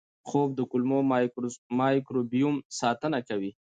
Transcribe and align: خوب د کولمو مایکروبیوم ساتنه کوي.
خوب 0.27 0.49
د 0.55 0.59
کولمو 0.71 0.99
مایکروبیوم 1.79 2.55
ساتنه 2.79 3.19
کوي. 3.27 3.51